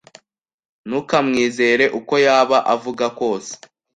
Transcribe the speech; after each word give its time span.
Ntukamwizere, 0.87 1.85
uko 1.99 2.13
yaba 2.25 2.57
avuga 2.75 3.05
kose. 3.19 3.51